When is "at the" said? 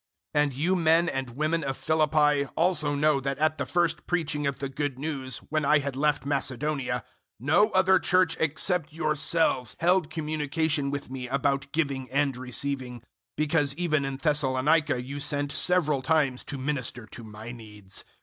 3.37-3.67